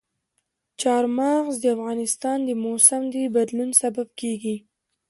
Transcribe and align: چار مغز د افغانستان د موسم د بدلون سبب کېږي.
چار 0.81 1.03
مغز 1.17 1.55
د 1.59 1.65
افغانستان 1.75 2.37
د 2.45 2.49
موسم 2.63 3.01
د 3.13 3.15
بدلون 3.35 3.69
سبب 3.81 4.07
کېږي. 4.19 4.55